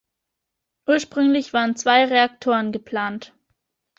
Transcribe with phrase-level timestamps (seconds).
[0.87, 3.35] Ursprünglich waren zwei Reaktoren geplant.